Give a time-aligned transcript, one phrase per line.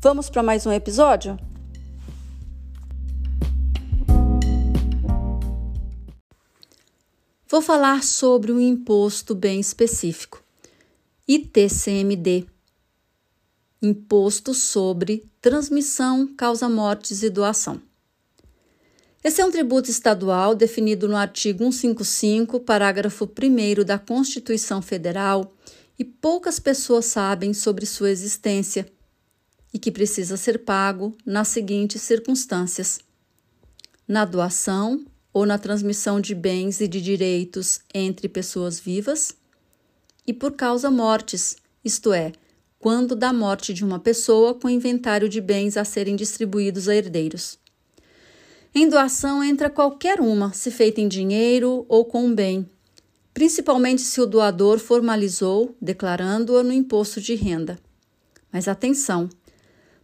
[0.00, 1.36] Vamos para mais um episódio?
[7.48, 10.40] Vou falar sobre um imposto bem específico,
[11.26, 12.46] ITCMD
[13.82, 17.82] Imposto sobre Transmissão, Causa-Mortes e Doação.
[19.24, 25.52] Esse é um tributo estadual definido no artigo 155, parágrafo 1 da Constituição Federal,
[25.98, 28.86] e poucas pessoas sabem sobre sua existência
[29.72, 33.00] e que precisa ser pago nas seguintes circunstâncias:
[34.06, 39.36] na doação ou na transmissão de bens e de direitos entre pessoas vivas,
[40.26, 42.32] e por causa mortes, isto é,
[42.78, 47.58] quando da morte de uma pessoa com inventário de bens a serem distribuídos a herdeiros.
[48.74, 52.68] Em doação entra qualquer uma, se feita em dinheiro ou com um bem,
[53.32, 57.78] principalmente se o doador formalizou, declarando-a no imposto de renda.
[58.52, 59.28] Mas atenção!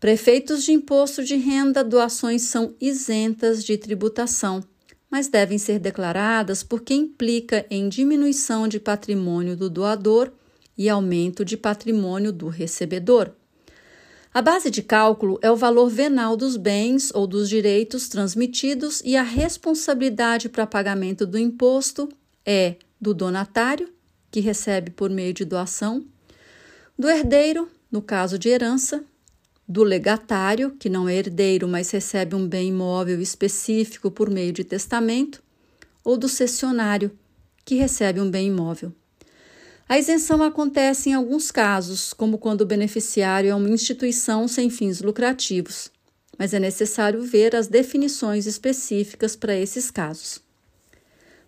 [0.00, 4.64] Prefeitos de imposto de renda, doações são isentas de tributação,
[5.10, 10.32] mas devem ser declaradas porque implica em diminuição de patrimônio do doador
[10.76, 13.30] e aumento de patrimônio do recebedor.
[14.32, 19.16] A base de cálculo é o valor venal dos bens ou dos direitos transmitidos e
[19.16, 22.08] a responsabilidade para pagamento do imposto
[22.46, 23.92] é do donatário,
[24.30, 26.06] que recebe por meio de doação,
[26.98, 29.04] do herdeiro, no caso de herança,
[29.70, 34.64] do legatário, que não é herdeiro, mas recebe um bem imóvel específico por meio de
[34.64, 35.40] testamento,
[36.02, 37.12] ou do cessionário,
[37.64, 38.92] que recebe um bem imóvel.
[39.88, 45.00] A isenção acontece em alguns casos, como quando o beneficiário é uma instituição sem fins
[45.00, 45.88] lucrativos,
[46.36, 50.40] mas é necessário ver as definições específicas para esses casos.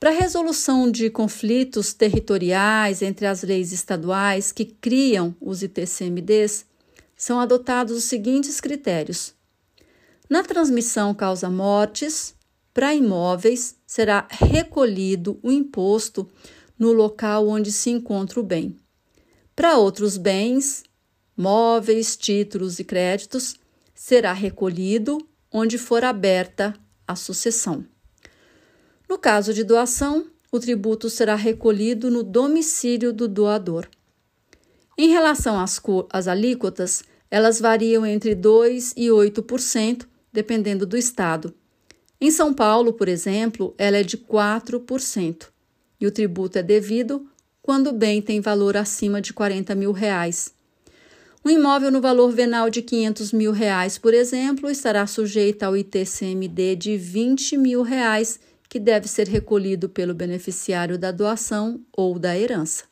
[0.00, 6.64] Para a resolução de conflitos territoriais entre as leis estaduais que criam os ITCMDs,
[7.16, 9.34] são adotados os seguintes critérios.
[10.28, 12.34] Na transmissão causa-mortes,
[12.74, 16.28] para imóveis, será recolhido o imposto
[16.78, 18.76] no local onde se encontra o bem.
[19.54, 20.82] Para outros bens,
[21.34, 23.56] móveis, títulos e créditos,
[23.94, 25.18] será recolhido
[25.50, 26.74] onde for aberta
[27.08, 27.86] a sucessão.
[29.08, 33.88] No caso de doação, o tributo será recolhido no domicílio do doador.
[34.98, 35.80] Em relação às,
[36.10, 41.54] às alíquotas, elas variam entre 2% e 8%, dependendo do estado.
[42.18, 45.48] Em São Paulo, por exemplo, ela é de 4%,
[46.00, 47.26] e o tributo é devido
[47.60, 50.54] quando o bem tem valor acima de 40 mil reais.
[51.44, 56.74] Um imóvel no valor venal de 500 mil reais, por exemplo, estará sujeito ao ITCMD
[56.74, 62.84] de 20 mil reais, que deve ser recolhido pelo beneficiário da doação ou da herança.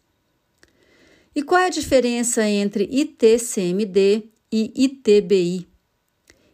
[1.34, 5.66] E qual é a diferença entre ITCMD e ITBI?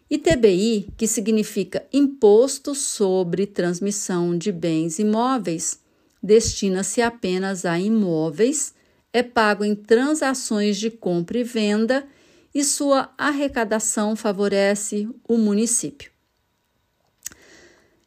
[0.08, 5.80] ITBI, que significa Imposto sobre Transmissão de Bens Imóveis,
[6.22, 8.74] destina-se apenas a imóveis,
[9.12, 12.06] é pago em transações de compra e venda
[12.54, 16.10] e sua arrecadação favorece o município.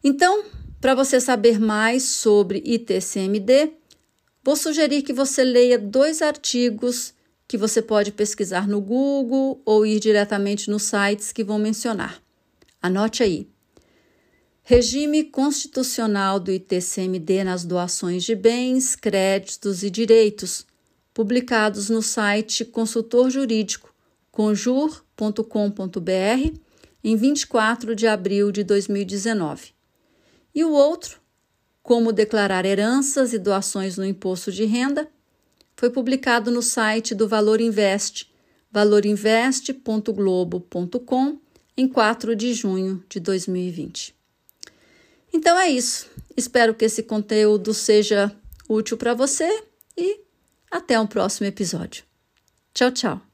[0.03, 0.43] Então,
[0.81, 3.71] para você saber mais sobre ITCMD,
[4.43, 7.13] Vou sugerir que você leia dois artigos
[7.47, 12.21] que você pode pesquisar no Google ou ir diretamente nos sites que vou mencionar.
[12.81, 13.47] Anote aí.
[14.63, 20.65] Regime constitucional do ITCMD nas doações de bens, créditos e direitos,
[21.13, 23.93] publicados no site Consultor Jurídico
[24.33, 26.59] conjur.com.br
[27.03, 29.75] em 24 de abril de 2019.
[30.55, 31.21] E o outro,
[31.83, 35.07] como declarar heranças e doações no imposto de renda,
[35.75, 38.31] foi publicado no site do Valor Invest,
[38.71, 41.37] valorinvest.globo.com,
[41.75, 44.15] em 4 de junho de 2020.
[45.33, 46.09] Então é isso.
[46.37, 48.33] Espero que esse conteúdo seja
[48.69, 49.63] útil para você
[49.97, 50.21] e
[50.71, 52.05] até um próximo episódio.
[52.73, 53.32] Tchau, tchau.